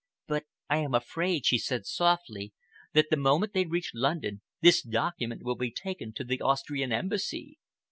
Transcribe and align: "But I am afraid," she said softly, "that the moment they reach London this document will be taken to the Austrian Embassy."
"But 0.25 0.45
I 0.67 0.77
am 0.77 0.95
afraid," 0.95 1.45
she 1.45 1.59
said 1.59 1.85
softly, 1.85 2.53
"that 2.93 3.09
the 3.11 3.17
moment 3.17 3.53
they 3.53 3.65
reach 3.67 3.91
London 3.93 4.41
this 4.59 4.81
document 4.81 5.43
will 5.43 5.53
be 5.55 5.69
taken 5.69 6.11
to 6.13 6.23
the 6.23 6.41
Austrian 6.41 6.91
Embassy." 6.91 7.59